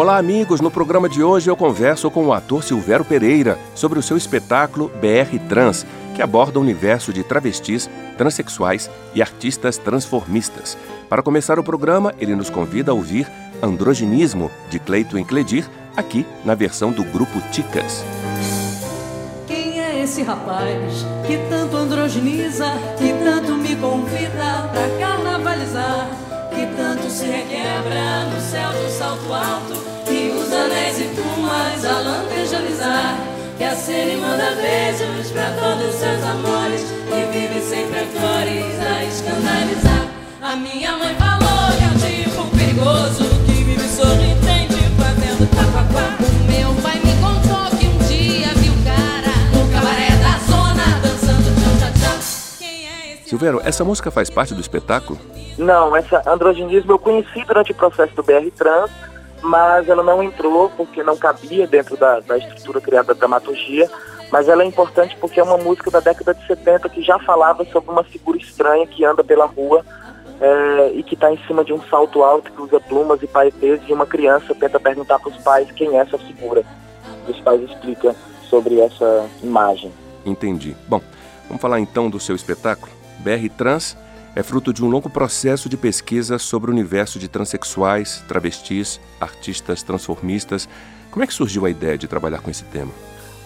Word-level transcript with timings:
Olá, 0.00 0.16
amigos! 0.16 0.62
No 0.62 0.70
programa 0.70 1.10
de 1.10 1.22
hoje 1.22 1.50
eu 1.50 1.54
converso 1.54 2.10
com 2.10 2.24
o 2.24 2.32
ator 2.32 2.64
Silvério 2.64 3.04
Pereira 3.04 3.58
sobre 3.74 3.98
o 3.98 4.02
seu 4.02 4.16
espetáculo 4.16 4.90
BR 4.94 5.38
Trans, 5.46 5.84
que 6.16 6.22
aborda 6.22 6.58
o 6.58 6.62
universo 6.62 7.12
de 7.12 7.22
travestis, 7.22 7.86
transexuais 8.16 8.90
e 9.14 9.20
artistas 9.20 9.76
transformistas. 9.76 10.78
Para 11.06 11.22
começar 11.22 11.58
o 11.58 11.62
programa, 11.62 12.14
ele 12.18 12.34
nos 12.34 12.48
convida 12.48 12.92
a 12.92 12.94
ouvir 12.94 13.30
Androginismo, 13.62 14.50
de 14.70 14.78
Cleito 14.78 15.18
Encledir, 15.18 15.68
aqui 15.94 16.24
na 16.46 16.54
versão 16.54 16.92
do 16.92 17.04
grupo 17.04 17.38
Ticas. 17.52 18.02
Quem 19.46 19.82
é 19.82 20.02
esse 20.02 20.22
rapaz 20.22 21.04
que 21.26 21.36
tanto 21.50 21.76
androginiza, 21.76 22.72
que 22.96 23.12
tanto 23.22 23.52
me 23.52 23.76
convida 23.76 24.66
pra 24.72 24.98
carnavalizar? 24.98 26.08
que 26.60 26.66
tanto 26.76 27.08
se 27.08 27.24
requebra 27.24 28.24
no 28.26 28.40
céu 28.40 28.70
do 28.72 28.90
salto 28.90 29.32
alto, 29.32 29.89
que 30.50 30.56
usa 30.56 30.64
anéis 30.64 31.00
e 31.00 31.04
plumas 31.04 31.84
a 31.84 32.00
lantejalizar, 32.00 33.18
que 33.56 33.64
acena 33.64 34.12
e 34.12 34.16
manda 34.16 34.50
beijos 34.56 35.30
pra 35.30 35.50
todos 35.52 35.94
seus 35.94 36.22
amores, 36.24 36.82
e 37.06 37.32
vive 37.32 37.60
sempre 37.60 38.00
a 38.00 38.06
flores 38.06 38.80
a 38.80 39.04
escandalizar. 39.04 40.06
A 40.42 40.56
minha 40.56 40.96
mãe 40.96 41.14
falou 41.14 41.70
que 41.78 41.84
é 41.84 41.86
um 41.86 41.98
tipo 41.98 42.56
perigoso, 42.56 43.24
que 43.46 43.62
vive 43.62 43.88
sorridente 43.88 44.74
fazendo 44.98 45.48
tapaquá. 45.50 46.16
O 46.18 46.50
meu 46.50 46.82
pai 46.82 46.96
me 46.96 47.14
contou 47.20 47.78
que 47.78 47.86
um 47.86 47.98
dia 48.08 48.48
viu 48.56 48.72
cara 48.84 49.32
no 49.54 49.72
cabaré 49.72 50.10
da 50.16 50.38
zona 50.50 50.98
dançando 51.00 51.54
tchau-tchau-tchau. 51.60 52.18
Quem 52.58 52.88
é 52.88 53.14
esse? 53.14 53.28
Silvério, 53.28 53.60
essa 53.64 53.84
música 53.84 54.10
faz 54.10 54.28
parte 54.28 54.52
do 54.54 54.60
espetáculo? 54.60 55.18
Não, 55.56 55.94
essa 55.94 56.22
androginismo 56.26 56.92
eu 56.92 56.98
conheci 56.98 57.44
durante 57.44 57.70
o 57.70 57.74
processo 57.74 58.14
do 58.16 58.22
BR 58.22 58.50
Trans, 58.56 58.90
mas 59.42 59.88
ela 59.88 60.02
não 60.02 60.22
entrou 60.22 60.70
porque 60.76 61.02
não 61.02 61.16
cabia 61.16 61.66
dentro 61.66 61.96
da, 61.96 62.20
da 62.20 62.38
estrutura 62.38 62.80
criada 62.80 63.14
da 63.14 63.18
dramaturgia. 63.18 63.90
Mas 64.30 64.48
ela 64.48 64.62
é 64.62 64.66
importante 64.66 65.16
porque 65.20 65.40
é 65.40 65.42
uma 65.42 65.58
música 65.58 65.90
da 65.90 65.98
década 65.98 66.34
de 66.34 66.46
70 66.46 66.88
que 66.88 67.02
já 67.02 67.18
falava 67.18 67.64
sobre 67.66 67.90
uma 67.90 68.04
figura 68.04 68.38
estranha 68.38 68.86
que 68.86 69.04
anda 69.04 69.24
pela 69.24 69.44
rua 69.44 69.84
é, 70.40 70.92
e 70.94 71.02
que 71.02 71.14
está 71.14 71.32
em 71.32 71.38
cima 71.46 71.64
de 71.64 71.72
um 71.72 71.80
salto 71.88 72.22
alto, 72.22 72.50
que 72.52 72.62
usa 72.62 72.78
plumas 72.80 73.20
e 73.22 73.26
paetês, 73.26 73.80
e 73.88 73.92
uma 73.92 74.06
criança 74.06 74.54
tenta 74.54 74.78
perguntar 74.78 75.18
para 75.18 75.30
os 75.30 75.36
pais 75.38 75.70
quem 75.72 75.98
é 75.98 76.00
essa 76.00 76.16
figura. 76.16 76.64
Os 77.28 77.38
pais 77.40 77.60
explicam 77.62 78.14
sobre 78.48 78.80
essa 78.80 79.26
imagem. 79.42 79.92
Entendi. 80.24 80.76
Bom, 80.88 81.00
vamos 81.48 81.60
falar 81.60 81.80
então 81.80 82.08
do 82.08 82.20
seu 82.20 82.36
espetáculo, 82.36 82.90
BR 83.18 83.48
Trans 83.56 83.96
é 84.34 84.42
fruto 84.42 84.72
de 84.72 84.84
um 84.84 84.88
longo 84.88 85.10
processo 85.10 85.68
de 85.68 85.76
pesquisa 85.76 86.38
sobre 86.38 86.70
o 86.70 86.72
universo 86.72 87.18
de 87.18 87.28
transexuais, 87.28 88.22
travestis, 88.28 89.00
artistas 89.20 89.82
transformistas. 89.82 90.68
Como 91.10 91.24
é 91.24 91.26
que 91.26 91.34
surgiu 91.34 91.66
a 91.66 91.70
ideia 91.70 91.98
de 91.98 92.06
trabalhar 92.06 92.40
com 92.40 92.50
esse 92.50 92.64
tema? 92.64 92.92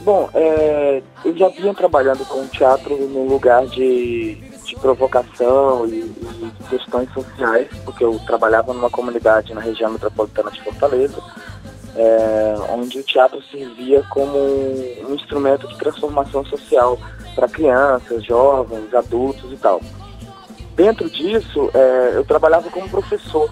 Bom, 0.01 0.29
é, 0.35 1.03
eu 1.25 1.35
já 1.37 1.49
vinha 1.49 1.73
trabalhando 1.73 2.27
com 2.27 2.47
teatro 2.49 2.95
num 3.09 3.27
lugar 3.27 3.67
de, 3.67 4.35
de 4.35 4.77
provocação 4.77 5.87
e, 5.87 6.01
e, 6.01 6.53
questões 6.69 7.11
sociais, 7.15 7.69
porque 7.85 8.05
eu 8.05 8.19
trabalhava 8.27 8.75
numa 8.75 8.91
comunidade 8.91 9.55
na 9.55 9.63
região 9.63 9.91
metropolitana 9.91 10.51
de 10.51 10.63
Fortaleza, 10.63 11.23
é, 11.97 12.55
onde 12.71 12.99
o 12.99 13.03
teatro 13.03 13.41
servia 13.51 14.03
como 14.11 14.37
um 14.37 15.15
instrumento 15.15 15.67
de 15.69 15.79
transformação 15.79 16.45
social 16.45 16.99
para 17.35 17.49
crianças, 17.49 18.23
jovens, 18.27 18.93
adultos 18.93 19.51
e 19.51 19.57
tal 19.57 19.81
dentro 20.75 21.09
disso, 21.09 21.71
é, 21.75 22.13
eu 22.15 22.25
trabalhava 22.25 22.71
como 22.71 22.89
professor. 22.89 23.51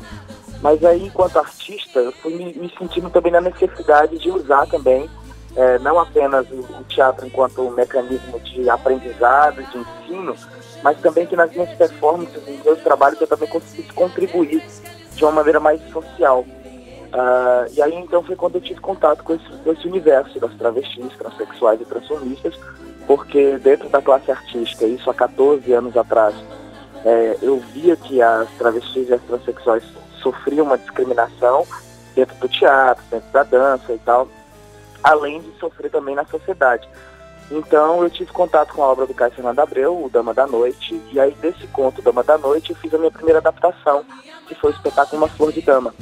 Mas 0.61 0.85
aí, 0.85 1.05
enquanto 1.05 1.39
artista, 1.39 1.99
eu 1.99 2.13
fui 2.13 2.35
me, 2.35 2.55
me 2.55 2.73
sentindo 2.79 3.11
também 3.11 3.33
na 3.33 3.41
necessidade 3.41 4.17
de 4.19 4.31
usar 4.31 4.67
também, 4.67 5.11
é, 5.57 5.79
não 5.81 5.99
apenas 5.99 6.49
o, 6.51 6.61
o, 6.61 6.85
teatro 6.85 7.27
enquanto 7.27 7.69
mecanismo 7.71 8.39
de 8.41 8.71
aprendizado, 8.71 9.63
de 9.63 9.79
ensino, 9.79 10.37
mas 10.83 10.99
também 11.01 11.27
que 11.27 11.35
nas 11.35 11.51
minhas 11.53 11.71
performances, 11.77 12.47
nos 12.47 12.65
meus 12.65 12.79
trabalhos, 12.81 13.21
eu 13.21 13.27
também 13.27 13.49
conseguisse 13.49 13.93
contribuir 13.93 14.63
de 15.15 15.25
uma 15.25 15.33
maneira 15.33 15.59
mais 15.59 15.81
social. 15.91 16.41
Uh, 16.41 17.69
e 17.73 17.83
aí, 17.83 17.95
então, 17.97 18.23
foi 18.23 18.35
quando 18.35 18.55
eu 18.55 18.61
tive 18.61 18.81
contato 18.81 19.23
com 19.23 19.35
esse, 19.35 19.45
com 19.45 19.73
esse 19.73 19.87
universo 19.87 20.41
das 20.41 20.55
travestis, 20.55 21.13
transexuais 21.19 21.81
e 21.81 21.85
transformistas, 21.85 22.55
porque 23.07 23.59
dentro 23.59 23.89
da 23.91 24.01
classe 24.01 24.31
artística, 24.31 24.87
isso 24.87 25.11
há 25.11 25.15
14 25.15 25.71
anos 25.73 25.95
atrás, 25.97 26.35
é, 27.05 27.37
eu 27.43 27.59
via 27.73 27.97
que 27.97 28.23
as 28.23 28.49
travestis 28.53 29.09
e 29.09 29.15
as 29.15 29.23
transexuais 29.23 29.83
sofriam 30.23 30.67
uma 30.67 30.79
discriminação 30.79 31.67
dentro 32.15 32.37
do 32.37 32.49
teatro, 32.49 33.03
dentro 33.11 33.29
da 33.33 33.43
dança 33.43 33.93
e 33.93 33.99
tal, 33.99 34.29
além 35.03 35.41
de 35.41 35.59
sofrer 35.59 35.91
também 35.91 36.15
na 36.15 36.25
sociedade. 36.25 36.89
Então 37.51 38.03
eu 38.03 38.09
tive 38.09 38.33
contato 38.33 38.73
com 38.73 38.83
a 38.83 38.87
obra 38.87 39.07
do 39.07 39.15
Caio 39.15 39.33
Fernando 39.33 39.59
Abreu, 39.59 40.05
o 40.05 40.09
Dama 40.09 40.33
da 40.33 40.47
Noite, 40.47 41.01
e 41.11 41.19
aí 41.19 41.33
desse 41.41 41.67
conto 41.69 42.01
Dama 42.01 42.23
da 42.23 42.39
Noite 42.39 42.71
eu 42.71 42.77
fiz 42.77 42.95
a 42.95 42.99
minha 42.99 43.11
primeira 43.11 43.41
adaptação, 43.41 44.05
que 44.47 44.55
foi 44.55 44.71
o 44.71 44.75
espetáculo 44.75 45.23
Uma 45.23 45.29
Flor 45.29 45.53
de 45.53 45.61
Dama. 45.61 45.95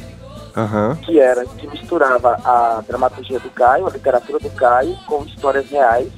Uhum. 0.57 0.97
Que 0.97 1.21
era, 1.21 1.47
que 1.47 1.67
misturava 1.69 2.37
a 2.45 2.83
dramaturgia 2.87 3.39
do 3.39 3.51
Caio, 3.51 3.87
a 3.87 3.91
literatura 3.91 4.39
do 4.39 4.51
Caio, 4.51 4.97
com 5.07 5.23
histórias 5.23 5.69
reais 5.71 6.13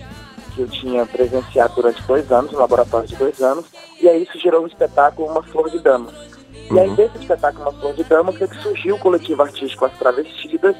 que 0.55 0.63
eu 0.63 0.69
tinha 0.69 1.07
presenciado 1.07 1.75
durante 1.75 2.03
dois 2.03 2.31
anos, 2.31 2.53
no 2.53 2.59
laboratório 2.59 3.09
de 3.09 3.17
dois 3.17 3.41
anos, 3.41 3.67
e 4.01 4.09
aí 4.09 4.23
isso 4.23 4.39
gerou 4.39 4.65
um 4.65 4.67
espetáculo 4.67 5.29
Uma 5.29 5.43
Flor 5.43 5.71
de 5.71 5.79
Dama. 5.79 6.11
Uhum. 6.11 6.77
E 6.77 6.81
aí 6.81 6.89
uhum. 6.89 6.95
desse 6.95 7.19
espetáculo 7.19 7.65
Uma 7.65 7.81
Flor 7.81 7.95
de 7.95 8.05
Dama 8.05 8.33
foi 8.33 8.49
que 8.49 8.57
surgiu 8.63 8.97
o 8.97 8.99
coletivo 8.99 9.43
artístico 9.43 9.85
As 9.85 9.99
Travestidas, 9.99 10.77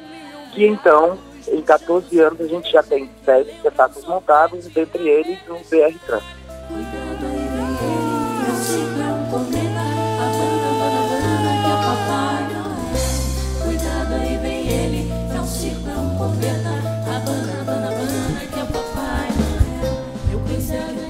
que 0.53 0.65
então, 0.65 1.17
em 1.47 1.61
14 1.61 2.19
anos, 2.19 2.41
a 2.41 2.47
gente 2.47 2.71
já 2.71 2.83
tem 2.83 3.09
10 3.25 3.47
espetáculos 3.47 4.07
montados, 4.07 4.65
dentre 4.67 5.07
eles 5.07 5.39
o 5.49 5.55
BR 5.69 5.97
Trans. 6.05 6.23
Seven. 20.73 21.02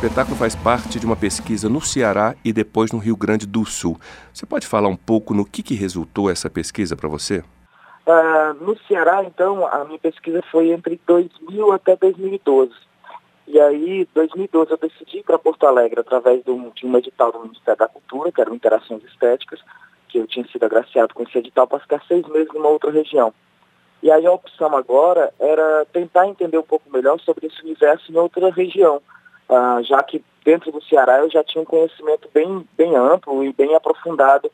Espetáculo 0.00 0.34
faz 0.34 0.56
parte 0.56 0.98
de 0.98 1.04
uma 1.04 1.14
pesquisa 1.14 1.68
no 1.68 1.78
Ceará 1.78 2.34
e 2.42 2.54
depois 2.54 2.90
no 2.90 2.98
Rio 2.98 3.14
Grande 3.14 3.46
do 3.46 3.66
Sul. 3.66 4.00
Você 4.32 4.46
pode 4.46 4.66
falar 4.66 4.88
um 4.88 4.96
pouco 4.96 5.34
no 5.34 5.44
que, 5.44 5.62
que 5.62 5.74
resultou 5.74 6.30
essa 6.30 6.48
pesquisa 6.48 6.96
para 6.96 7.06
você? 7.06 7.44
Uh, 8.06 8.54
no 8.64 8.78
Ceará, 8.88 9.22
então, 9.22 9.66
a 9.66 9.84
minha 9.84 9.98
pesquisa 9.98 10.42
foi 10.50 10.70
entre 10.70 10.98
2000 11.06 11.72
até 11.72 11.96
2012. 11.96 12.72
E 13.46 13.60
aí, 13.60 14.08
2012, 14.14 14.70
eu 14.70 14.78
decidi 14.78 15.18
ir 15.18 15.22
para 15.22 15.38
Porto 15.38 15.66
Alegre 15.66 16.00
através 16.00 16.42
de 16.42 16.50
um, 16.50 16.70
de 16.70 16.86
um 16.86 16.96
edital 16.96 17.30
do 17.32 17.40
Ministério 17.40 17.78
da 17.78 17.88
Cultura, 17.88 18.32
que 18.32 18.40
era 18.40 18.54
Interações 18.54 19.04
Estéticas, 19.04 19.60
que 20.08 20.16
eu 20.16 20.26
tinha 20.26 20.46
sido 20.48 20.64
agraciado 20.64 21.12
com 21.12 21.24
esse 21.24 21.36
edital 21.36 21.66
para 21.66 21.78
ficar 21.78 22.02
seis 22.08 22.26
meses 22.28 22.48
numa 22.54 22.68
outra 22.68 22.90
região. 22.90 23.34
E 24.02 24.10
aí 24.10 24.24
a 24.24 24.32
opção 24.32 24.74
agora 24.74 25.30
era 25.38 25.84
tentar 25.92 26.26
entender 26.26 26.56
um 26.56 26.62
pouco 26.62 26.90
melhor 26.90 27.20
sobre 27.20 27.48
esse 27.48 27.60
universo 27.60 28.10
em 28.10 28.16
outra 28.16 28.50
região, 28.50 29.02
uh, 29.50 29.82
já 29.82 30.02
que 30.02 30.24
dentro 30.44 30.72
do 30.72 30.82
Ceará 30.84 31.18
eu 31.18 31.30
já 31.30 31.44
tinha 31.44 31.60
um 31.60 31.66
conhecimento 31.66 32.28
bem, 32.32 32.66
bem 32.76 32.96
amplo 32.96 33.44
e 33.44 33.52
bem 33.52 33.74
aprofundado 33.74 34.50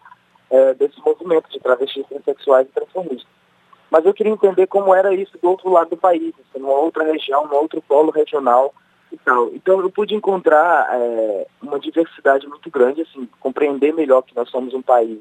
uh, 0.50 0.74
desse 0.74 0.98
movimento 1.04 1.48
de 1.50 1.60
travestis 1.60 2.06
transexuais 2.06 2.66
e 2.66 2.72
transformistas. 2.72 3.36
Mas 3.90 4.04
eu 4.04 4.12
queria 4.12 4.32
entender 4.32 4.66
como 4.66 4.94
era 4.94 5.14
isso 5.14 5.38
do 5.38 5.48
outro 5.48 5.70
lado 5.70 5.90
do 5.90 5.96
país, 5.96 6.34
assim, 6.34 6.58
numa 6.58 6.74
outra 6.74 7.04
região, 7.04 7.46
num 7.46 7.54
outro 7.54 7.80
polo 7.82 8.10
regional 8.10 8.74
e 9.12 9.16
tal. 9.18 9.50
Então 9.54 9.80
eu 9.80 9.90
pude 9.90 10.14
encontrar 10.14 10.88
é, 10.90 11.46
uma 11.62 11.78
diversidade 11.78 12.48
muito 12.48 12.68
grande, 12.68 13.02
assim, 13.02 13.28
compreender 13.38 13.94
melhor 13.94 14.22
que 14.22 14.34
nós 14.34 14.50
somos 14.50 14.74
um 14.74 14.82
país 14.82 15.20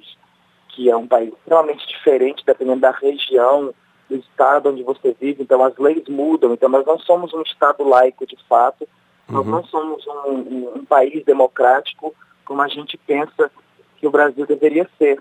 que 0.75 0.89
é 0.89 0.95
um 0.95 1.07
país 1.07 1.33
extremamente 1.33 1.88
diferente 1.88 2.44
dependendo 2.45 2.81
da 2.81 2.92
região, 2.92 3.74
do 4.10 4.16
estado 4.18 4.69
onde 4.69 4.83
você 4.83 5.16
vive, 5.19 5.42
então 5.42 5.63
as 5.63 5.75
leis 5.77 6.04
mudam, 6.07 6.54
então 6.54 6.69
nós 6.69 6.86
não 6.86 7.00
somos 7.00 7.33
um 7.33 7.42
estado 7.42 7.83
laico 7.83 8.27
de 8.27 8.38
fato, 8.48 8.88
nós 9.27 9.45
uhum. 9.45 9.51
não 9.51 9.63
somos 9.66 10.06
um, 10.07 10.77
um, 10.77 10.86
país 10.86 11.24
democrático 11.25 12.13
como 12.45 12.62
a 12.62 12.68
gente 12.68 12.98
pensa 12.98 13.51
que 13.98 14.06
o 14.06 14.12
Brasil 14.12 14.45
deveria 14.45 14.88
ser. 14.98 15.19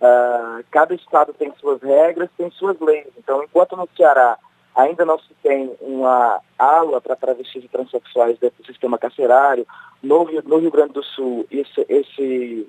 Uh, 0.00 0.64
cada 0.70 0.94
estado 0.94 1.32
tem 1.32 1.52
suas 1.58 1.80
regras, 1.80 2.28
tem 2.36 2.50
suas 2.50 2.78
leis. 2.80 3.06
Então, 3.16 3.42
enquanto 3.42 3.76
no 3.76 3.88
Ceará 3.96 4.36
ainda 4.74 5.06
não 5.06 5.18
se 5.18 5.32
tem 5.42 5.74
uma 5.80 6.40
ala 6.58 7.00
para 7.00 7.16
travestis 7.16 7.64
e 7.64 7.68
transexuais 7.68 8.38
dentro 8.38 8.62
do 8.62 8.66
sistema 8.66 8.98
carcerário, 8.98 9.66
no 10.02 10.24
Rio, 10.24 10.42
no 10.44 10.58
Rio 10.58 10.70
Grande 10.70 10.92
do 10.92 11.02
Sul 11.02 11.46
esse, 11.50 11.86
esse, 11.88 12.68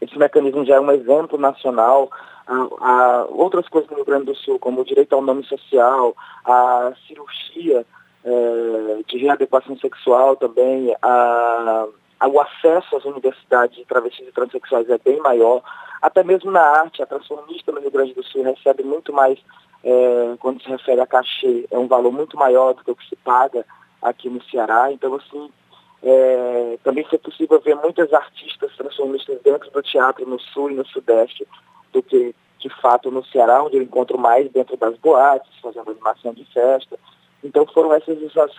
esse 0.00 0.18
mecanismo 0.18 0.64
já 0.64 0.76
é 0.76 0.80
um 0.80 0.90
exemplo 0.90 1.38
nacional. 1.38 2.10
Há, 2.46 3.26
outras 3.28 3.68
coisas 3.68 3.88
no 3.90 3.96
Rio 3.96 4.06
Grande 4.06 4.24
do 4.24 4.34
Sul, 4.34 4.58
como 4.58 4.80
o 4.80 4.84
direito 4.84 5.12
ao 5.12 5.22
nome 5.22 5.44
social, 5.44 6.16
a 6.44 6.92
cirurgia 7.06 7.86
é, 8.24 9.02
de 9.06 9.18
readequação 9.18 9.76
sexual 9.78 10.36
também, 10.36 10.94
a, 11.02 11.86
a, 12.20 12.28
o 12.28 12.40
acesso 12.40 12.96
às 12.96 13.04
universidades 13.04 13.76
de 13.76 13.84
travestis 13.84 14.28
e 14.28 14.32
transexuais 14.32 14.88
é 14.90 14.98
bem 14.98 15.18
maior. 15.20 15.62
Até 16.00 16.22
mesmo 16.22 16.50
na 16.50 16.62
arte, 16.62 17.02
a 17.02 17.06
transformista 17.06 17.72
no 17.72 17.80
Rio 17.80 17.90
Grande 17.90 18.14
do 18.14 18.22
Sul 18.22 18.42
recebe 18.42 18.82
muito 18.82 19.12
mais, 19.12 19.38
é, 19.82 20.36
quando 20.38 20.62
se 20.62 20.68
refere 20.68 21.00
a 21.00 21.06
cachê, 21.06 21.66
é 21.70 21.78
um 21.78 21.88
valor 21.88 22.12
muito 22.12 22.36
maior 22.36 22.74
do 22.74 22.84
que 22.84 22.90
o 22.90 22.96
que 22.96 23.08
se 23.08 23.16
paga 23.16 23.64
aqui 24.02 24.28
no 24.28 24.42
Ceará. 24.44 24.92
Então, 24.92 25.14
assim, 25.14 25.50
é, 26.02 26.78
também 26.84 27.04
foi 27.04 27.18
possível 27.18 27.60
ver 27.60 27.74
muitas 27.76 28.12
artistas 28.12 28.74
transformistas 28.76 29.40
dentro 29.42 29.70
do 29.70 29.82
teatro 29.82 30.26
no 30.26 30.38
Sul 30.38 30.70
e 30.70 30.74
no 30.74 30.86
Sudeste 30.86 31.46
do 31.92 32.02
que, 32.02 32.34
de 32.60 32.68
fato, 32.80 33.10
no 33.10 33.24
Ceará, 33.26 33.62
onde 33.62 33.76
eu 33.76 33.82
encontro 33.82 34.18
mais 34.18 34.50
dentro 34.50 34.76
das 34.76 34.96
boates, 34.98 35.50
fazendo 35.60 35.90
animação 35.90 36.32
de 36.32 36.44
festa. 36.52 36.98
Então 37.42 37.66
foram 37.66 37.92
essas, 37.94 38.20
essas 38.22 38.50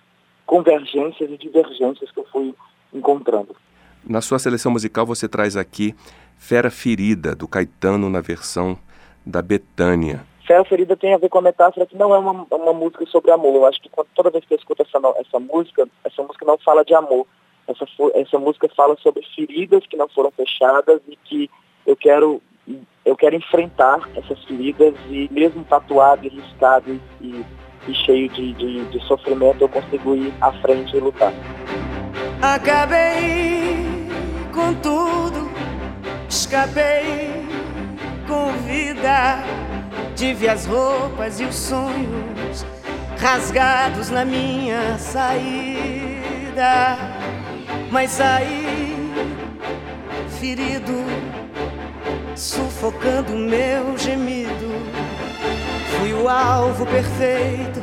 convergências 0.45 1.29
e 1.29 1.37
divergências 1.37 2.11
que 2.11 2.19
eu 2.19 2.25
fui 2.31 2.55
encontrando. 2.93 3.55
Na 4.03 4.21
sua 4.21 4.39
seleção 4.39 4.71
musical 4.71 5.05
você 5.05 5.27
traz 5.27 5.57
aqui 5.57 5.93
Fera 6.37 6.71
Ferida, 6.71 7.35
do 7.35 7.47
Caetano, 7.47 8.09
na 8.09 8.21
versão 8.21 8.77
da 9.25 9.41
Betânia. 9.41 10.25
Fera 10.47 10.65
Ferida 10.65 10.95
tem 10.95 11.13
a 11.13 11.17
ver 11.17 11.29
com 11.29 11.37
a 11.37 11.43
metáfora 11.43 11.85
que 11.85 11.95
não 11.95 12.15
é 12.15 12.17
uma, 12.17 12.47
uma 12.49 12.73
música 12.73 13.05
sobre 13.05 13.29
amor. 13.29 13.53
Eu 13.55 13.65
acho 13.65 13.81
que 13.81 13.89
quando, 13.89 14.07
toda 14.15 14.31
vez 14.31 14.43
que 14.45 14.53
eu 14.53 14.57
escuto 14.57 14.81
essa, 14.81 14.97
essa 15.17 15.39
música, 15.39 15.87
essa 16.03 16.23
música 16.23 16.45
não 16.45 16.57
fala 16.57 16.83
de 16.83 16.95
amor. 16.95 17.27
Essa, 17.67 17.85
essa 18.15 18.39
música 18.39 18.67
fala 18.75 18.97
sobre 18.97 19.23
feridas 19.35 19.85
que 19.85 19.95
não 19.95 20.07
foram 20.09 20.31
fechadas 20.31 21.01
e 21.07 21.15
que 21.15 21.49
eu 21.85 21.95
quero 21.95 22.41
eu 23.05 23.15
quero 23.15 23.35
enfrentar 23.35 24.07
essas 24.15 24.43
feridas 24.45 24.93
e 25.09 25.27
mesmo 25.31 25.63
tatuado 25.63 26.25
e 26.25 26.29
riscado 26.29 26.99
e, 27.21 27.45
e 27.87 27.93
cheio 27.93 28.29
de, 28.29 28.53
de, 28.53 28.85
de 28.85 28.99
sofrimento 29.05 29.61
eu 29.61 29.69
consigo 29.69 30.15
ir 30.15 30.33
à 30.41 30.51
frente 30.53 30.95
e 30.95 30.99
lutar. 30.99 31.33
Acabei 32.41 33.85
com 34.53 34.73
tudo, 34.75 35.49
escapei 36.27 37.29
com 38.27 38.51
vida, 38.67 39.43
tive 40.15 40.47
as 40.47 40.65
roupas 40.65 41.39
e 41.39 41.45
os 41.45 41.55
sonhos 41.55 42.65
rasgados 43.19 44.09
na 44.09 44.23
minha 44.23 44.97
saída, 44.97 46.97
mas 47.91 48.11
saí 48.11 48.89
ferido 50.39 51.03
sufocando 52.35 53.35
meu 53.35 53.97
gemido. 53.97 55.08
Fui 55.97 56.13
o 56.13 56.27
alvo 56.27 56.85
perfeito, 56.85 57.81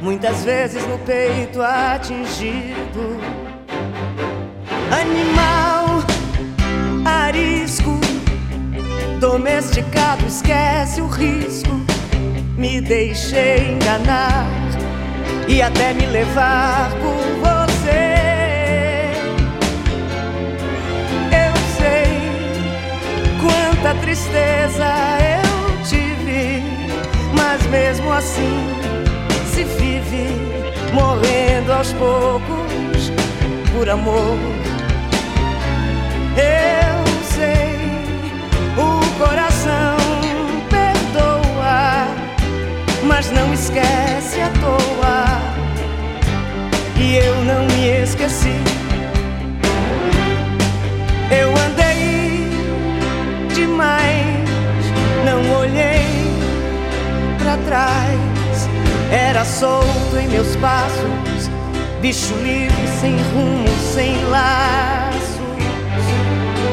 muitas 0.00 0.44
vezes 0.44 0.86
no 0.86 0.98
peito 1.00 1.62
atingido. 1.62 3.18
Animal 4.90 6.04
arisco, 7.04 7.98
domesticado, 9.20 10.26
esquece 10.26 11.00
o 11.00 11.06
risco. 11.06 11.80
Me 12.56 12.80
deixei 12.80 13.72
enganar 13.72 14.46
e 15.46 15.60
até 15.60 15.92
me 15.92 16.06
levar 16.06 16.90
por 17.00 17.26
muita 23.86 23.94
tristeza 24.00 24.84
eu 25.20 25.45
mas 27.36 27.66
mesmo 27.66 28.12
assim 28.12 28.66
se 29.52 29.64
vive 29.64 30.28
morrendo 30.92 31.72
aos 31.72 31.92
poucos 31.92 33.12
por 33.72 33.88
amor. 33.88 34.38
Eu 36.36 36.85
solto 59.58 60.18
em 60.18 60.28
meus 60.28 60.54
passos, 60.56 61.50
bicho 62.02 62.34
livre, 62.42 62.86
sem 63.00 63.16
rumo, 63.32 63.68
sem 63.94 64.22
laços. 64.26 65.36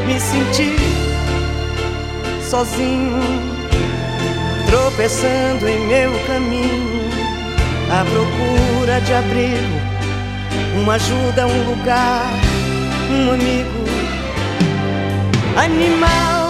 Me 0.05 0.19
senti 0.19 0.75
sozinho, 2.49 3.21
tropeçando 4.69 5.67
em 5.67 5.87
meu 5.87 6.11
caminho, 6.27 7.09
à 7.89 8.03
procura 8.03 8.99
de 8.99 9.13
abrigo, 9.13 10.81
uma 10.81 10.95
ajuda, 10.95 11.47
um 11.47 11.69
lugar, 11.69 12.33
um 13.09 13.31
amigo. 13.31 13.83
Animal 15.55 16.43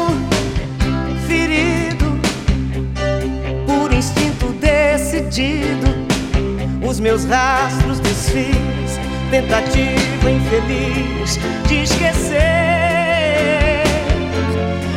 decidido. 5.13 6.12
Os 6.85 6.99
meus 6.99 7.23
rastros 7.23 8.01
desfiz, 8.01 8.99
tentativa 9.31 10.29
infeliz 10.29 11.39
de 11.67 11.83
esquecer. 11.83 12.41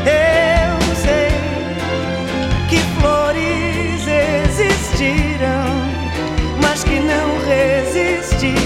Eu 0.04 0.96
sei 0.96 1.30
que 2.68 2.78
flores 3.00 4.04
existiram, 4.06 5.86
mas 6.60 6.82
que 6.82 6.98
não 6.98 7.38
resistiram 7.46 8.56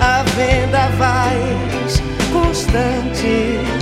a 0.00 0.24
vendavais 0.34 2.02
constantes. 2.32 3.81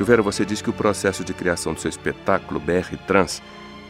Silveira, 0.00 0.22
você 0.22 0.46
diz 0.46 0.62
que 0.62 0.70
o 0.70 0.72
processo 0.72 1.22
de 1.22 1.34
criação 1.34 1.74
do 1.74 1.80
seu 1.80 1.90
espetáculo 1.90 2.58
BR 2.58 2.96
Trans 3.06 3.42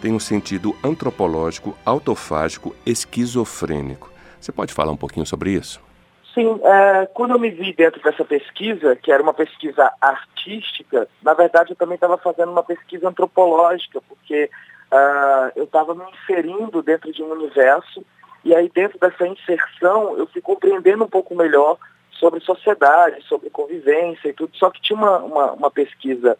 tem 0.02 0.12
um 0.12 0.18
sentido 0.18 0.74
antropológico, 0.82 1.78
autofágico, 1.86 2.74
esquizofrênico. 2.84 4.10
Você 4.40 4.50
pode 4.50 4.74
falar 4.74 4.90
um 4.90 4.96
pouquinho 4.96 5.24
sobre 5.24 5.52
isso? 5.52 5.80
Sim, 6.34 6.58
é, 6.64 7.06
quando 7.14 7.34
eu 7.34 7.38
me 7.38 7.48
vi 7.48 7.72
dentro 7.72 8.02
dessa 8.02 8.24
pesquisa, 8.24 8.96
que 8.96 9.12
era 9.12 9.22
uma 9.22 9.32
pesquisa 9.32 9.88
artística, 10.00 11.06
na 11.22 11.32
verdade 11.32 11.70
eu 11.70 11.76
também 11.76 11.94
estava 11.94 12.18
fazendo 12.18 12.50
uma 12.50 12.64
pesquisa 12.64 13.08
antropológica, 13.08 14.02
porque 14.08 14.50
uh, 14.90 15.52
eu 15.54 15.62
estava 15.62 15.94
me 15.94 16.02
inserindo 16.10 16.82
dentro 16.82 17.12
de 17.12 17.22
um 17.22 17.30
universo, 17.30 18.04
e 18.44 18.52
aí 18.52 18.68
dentro 18.74 18.98
dessa 18.98 19.28
inserção 19.28 20.18
eu 20.18 20.26
fui 20.26 20.40
compreendendo 20.40 21.04
um 21.04 21.08
pouco 21.08 21.36
melhor 21.36 21.78
sobre 22.20 22.40
sociedade, 22.40 23.22
sobre 23.22 23.48
convivência 23.48 24.28
e 24.28 24.32
tudo, 24.34 24.54
só 24.54 24.70
que 24.70 24.80
tinha 24.80 24.96
uma, 24.96 25.18
uma, 25.18 25.52
uma 25.52 25.70
pesquisa 25.70 26.36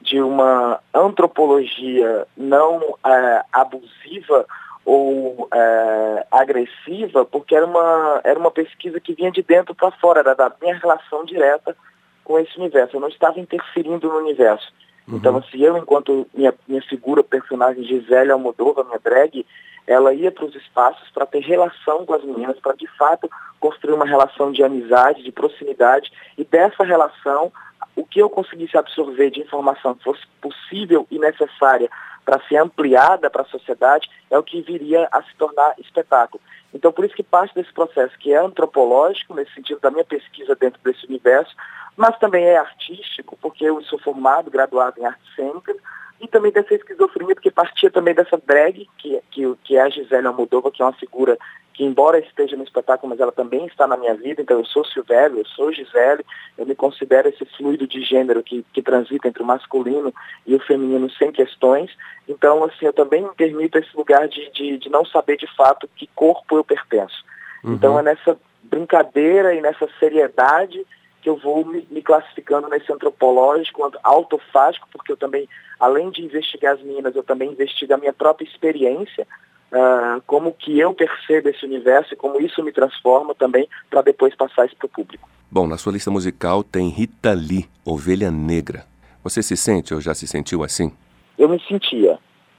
de 0.00 0.20
uma 0.20 0.80
antropologia 0.94 2.26
não 2.36 2.96
é, 3.04 3.44
abusiva 3.52 4.46
ou 4.84 5.48
é, 5.52 6.26
agressiva, 6.30 7.24
porque 7.24 7.56
era 7.56 7.66
uma, 7.66 8.20
era 8.22 8.38
uma 8.38 8.50
pesquisa 8.50 9.00
que 9.00 9.14
vinha 9.14 9.32
de 9.32 9.42
dentro 9.42 9.74
para 9.74 9.90
fora, 9.92 10.20
era 10.20 10.34
da 10.34 10.52
minha 10.60 10.76
relação 10.76 11.24
direta 11.24 11.76
com 12.22 12.38
esse 12.38 12.56
universo. 12.58 12.96
Eu 12.96 13.00
não 13.00 13.08
estava 13.08 13.40
interferindo 13.40 14.08
no 14.08 14.18
universo. 14.18 14.72
Uhum. 15.08 15.16
Então, 15.16 15.36
assim, 15.38 15.58
eu, 15.58 15.76
enquanto 15.76 16.26
minha, 16.34 16.54
minha 16.68 16.82
figura, 16.82 17.24
personagem 17.24 17.82
Gisele 17.84 18.30
Almodova, 18.30 18.84
minha 18.84 19.00
drag, 19.02 19.44
ela 19.86 20.14
ia 20.14 20.32
para 20.32 20.44
os 20.44 20.54
espaços 20.54 21.08
para 21.10 21.26
ter 21.26 21.40
relação 21.40 22.06
com 22.06 22.14
as 22.14 22.24
meninas, 22.24 22.58
para 22.58 22.74
de 22.74 22.86
fato 22.96 23.30
construir 23.60 23.94
uma 23.94 24.06
relação 24.06 24.52
de 24.52 24.62
amizade, 24.62 25.22
de 25.22 25.32
proximidade, 25.32 26.12
e 26.36 26.44
dessa 26.44 26.84
relação, 26.84 27.52
o 27.96 28.04
que 28.04 28.20
eu 28.20 28.30
conseguisse 28.30 28.76
absorver 28.76 29.30
de 29.30 29.40
informação 29.40 29.94
que 29.94 30.04
fosse 30.04 30.22
possível 30.40 31.06
e 31.10 31.18
necessária 31.18 31.90
para 32.24 32.40
ser 32.48 32.56
ampliada 32.56 33.28
para 33.28 33.42
a 33.42 33.46
sociedade, 33.46 34.08
é 34.30 34.38
o 34.38 34.42
que 34.42 34.62
viria 34.62 35.06
a 35.12 35.22
se 35.22 35.34
tornar 35.36 35.74
espetáculo. 35.78 36.42
Então, 36.72 36.90
por 36.90 37.04
isso 37.04 37.14
que 37.14 37.22
parte 37.22 37.54
desse 37.54 37.72
processo, 37.72 38.18
que 38.18 38.32
é 38.32 38.38
antropológico, 38.38 39.34
nesse 39.34 39.52
sentido 39.54 39.80
da 39.80 39.90
minha 39.90 40.04
pesquisa 40.04 40.56
dentro 40.56 40.80
desse 40.82 41.06
universo, 41.06 41.54
mas 41.96 42.18
também 42.18 42.44
é 42.44 42.56
artístico, 42.56 43.36
porque 43.40 43.64
eu 43.64 43.80
sou 43.82 43.98
formado, 43.98 44.50
graduado 44.50 45.00
em 45.00 45.04
artes 45.04 45.34
cênicas, 45.36 45.76
e 46.24 46.28
também 46.28 46.50
dessa 46.50 46.74
esquizofrenia, 46.74 47.34
porque 47.34 47.50
partia 47.50 47.90
também 47.90 48.14
dessa 48.14 48.40
drag, 48.44 48.88
que, 48.98 49.20
que, 49.30 49.54
que 49.62 49.76
é 49.76 49.82
a 49.82 49.88
Gisele 49.90 50.26
Almodova, 50.26 50.70
que 50.70 50.82
é 50.82 50.84
uma 50.84 50.92
figura 50.92 51.38
que 51.74 51.84
embora 51.84 52.20
esteja 52.20 52.56
no 52.56 52.62
espetáculo, 52.62 53.10
mas 53.10 53.20
ela 53.20 53.32
também 53.32 53.66
está 53.66 53.86
na 53.86 53.96
minha 53.96 54.14
vida, 54.14 54.40
então 54.40 54.58
eu 54.58 54.64
sou 54.64 54.84
Silvério, 54.84 55.38
eu 55.38 55.44
sou 55.44 55.72
Gisele, 55.72 56.24
eu 56.56 56.64
me 56.64 56.74
considero 56.74 57.28
esse 57.28 57.44
fluido 57.56 57.86
de 57.86 58.00
gênero 58.00 58.44
que, 58.44 58.64
que 58.72 58.80
transita 58.80 59.26
entre 59.26 59.42
o 59.42 59.46
masculino 59.46 60.14
e 60.46 60.54
o 60.54 60.60
feminino 60.60 61.10
sem 61.10 61.32
questões, 61.32 61.90
então 62.28 62.62
assim, 62.62 62.86
eu 62.86 62.92
também 62.92 63.22
me 63.22 63.34
permito 63.34 63.76
esse 63.76 63.94
lugar 63.96 64.28
de, 64.28 64.50
de, 64.52 64.78
de 64.78 64.88
não 64.88 65.04
saber 65.04 65.36
de 65.36 65.48
fato 65.56 65.90
que 65.96 66.08
corpo 66.14 66.56
eu 66.56 66.64
pertenço. 66.64 67.24
Uhum. 67.64 67.74
Então 67.74 67.98
é 67.98 68.02
nessa 68.02 68.38
brincadeira 68.62 69.52
e 69.52 69.60
nessa 69.60 69.88
seriedade 69.98 70.86
que 71.24 71.30
eu 71.30 71.38
vou 71.38 71.64
me, 71.64 71.88
me, 71.90 72.02
classificando 72.02 72.68
nesse 72.68 72.92
antropológico, 72.92 73.90
autofágico, 74.02 74.86
porque 74.92 75.10
eu 75.10 75.16
também, 75.16 75.48
além 75.80 76.10
de 76.10 76.22
investigar 76.22 76.74
as 76.74 76.82
meninas, 76.82 77.16
eu 77.16 77.22
também 77.22 77.50
investigo 77.50 77.94
a 77.94 77.96
minha 77.96 78.12
própria 78.12 78.46
experiência, 78.46 79.26
uh, 79.72 80.20
como 80.26 80.52
que 80.52 80.78
eu 80.78 80.92
percebo 80.92 81.48
esse 81.48 81.64
universo 81.64 82.12
e 82.12 82.16
como 82.16 82.38
isso 82.42 82.62
me 82.62 82.70
transforma 82.70 83.34
também, 83.34 83.66
para 83.88 84.02
depois 84.02 84.36
passar 84.36 84.66
isso 84.66 84.76
para 84.76 84.84
o 84.84 84.90
público. 84.90 85.26
Bom, 85.50 85.66
na 85.66 85.78
sua 85.78 85.94
lista 85.94 86.10
musical 86.10 86.62
tem 86.62 86.90
Rita 86.90 87.32
Lee, 87.32 87.70
Ovelha 87.86 88.30
Negra. 88.30 88.84
Você 89.22 89.42
se 89.42 89.56
sente 89.56 89.94
ou 89.94 90.02
já 90.02 90.14
se 90.14 90.26
sentiu 90.26 90.62
assim? 90.62 90.92
Eu 91.38 91.48
me 91.48 91.58
sentia. 91.66 92.18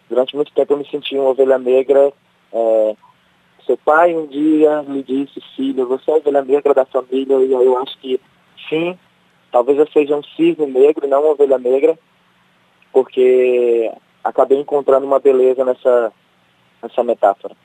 Durante 0.09 0.35
muito 0.35 0.51
tempo 0.53 0.73
eu 0.73 0.77
me 0.77 0.89
sentia 0.89 1.21
uma 1.21 1.29
ovelha 1.29 1.59
negra. 1.59 2.11
É, 2.51 2.95
seu 3.63 3.77
pai 3.77 4.15
um 4.15 4.25
dia 4.25 4.81
me 4.81 5.03
disse, 5.03 5.39
filho, 5.55 5.87
você 5.87 6.09
é 6.09 6.13
a 6.15 6.17
ovelha 6.17 6.43
negra 6.43 6.73
da 6.73 6.85
família, 6.85 7.37
e 7.37 7.51
eu 7.51 7.77
acho 7.77 7.95
que 7.99 8.19
sim, 8.69 8.97
talvez 9.51 9.77
eu 9.77 9.87
seja 9.87 10.15
um 10.15 10.23
cisne 10.23 10.65
negro 10.65 11.07
não 11.07 11.21
uma 11.21 11.31
ovelha 11.31 11.57
negra, 11.57 11.97
porque 12.91 13.91
acabei 14.23 14.59
encontrando 14.59 15.05
uma 15.05 15.19
beleza 15.19 15.63
nessa, 15.63 16.11
nessa 16.81 17.03
metáfora. 17.03 17.55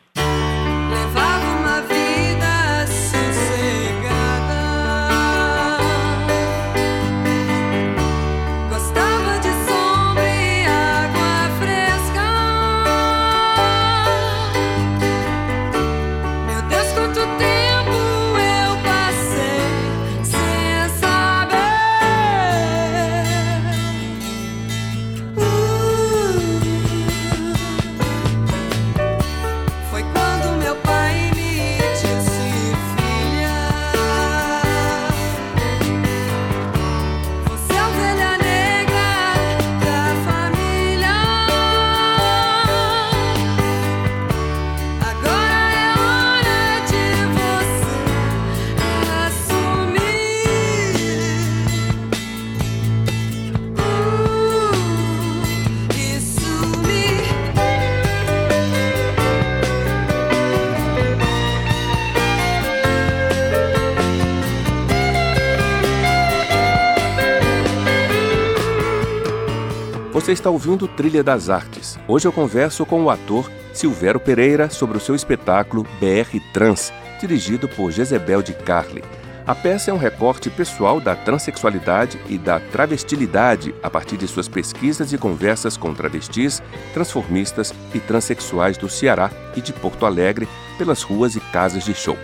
Você 70.20 70.32
está 70.32 70.50
ouvindo 70.50 70.86
Trilha 70.86 71.24
das 71.24 71.48
Artes. 71.48 71.98
Hoje 72.06 72.28
eu 72.28 72.32
converso 72.32 72.84
com 72.84 73.02
o 73.02 73.08
ator 73.08 73.50
Silvério 73.72 74.20
Pereira 74.20 74.68
sobre 74.68 74.98
o 74.98 75.00
seu 75.00 75.14
espetáculo 75.14 75.82
BR 75.98 76.38
Trans, 76.52 76.92
dirigido 77.18 77.66
por 77.66 77.90
Jezebel 77.90 78.42
de 78.42 78.52
Carli. 78.52 79.02
A 79.46 79.54
peça 79.54 79.90
é 79.90 79.94
um 79.94 79.96
recorte 79.96 80.50
pessoal 80.50 81.00
da 81.00 81.16
transexualidade 81.16 82.20
e 82.28 82.36
da 82.36 82.60
travestilidade 82.60 83.74
a 83.82 83.88
partir 83.88 84.18
de 84.18 84.28
suas 84.28 84.46
pesquisas 84.46 85.10
e 85.10 85.16
conversas 85.16 85.78
com 85.78 85.94
travestis, 85.94 86.62
transformistas 86.92 87.72
e 87.94 87.98
transexuais 87.98 88.76
do 88.76 88.90
Ceará 88.90 89.30
e 89.56 89.62
de 89.62 89.72
Porto 89.72 90.04
Alegre 90.04 90.46
pelas 90.76 91.00
ruas 91.02 91.34
e 91.34 91.40
casas 91.40 91.82
de 91.82 91.94
show. 91.94 92.18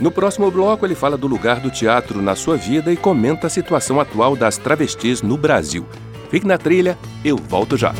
No 0.00 0.10
próximo 0.10 0.50
bloco, 0.50 0.86
ele 0.86 0.94
fala 0.94 1.18
do 1.18 1.26
lugar 1.26 1.60
do 1.60 1.70
teatro 1.70 2.22
na 2.22 2.34
sua 2.34 2.56
vida 2.56 2.90
e 2.90 2.96
comenta 2.96 3.48
a 3.48 3.50
situação 3.50 4.00
atual 4.00 4.34
das 4.34 4.56
travestis 4.56 5.20
no 5.20 5.36
Brasil. 5.36 5.86
Fique 6.34 6.48
na 6.48 6.58
trilha, 6.58 6.98
eu 7.24 7.36
volto 7.36 7.76
já. 7.76 7.94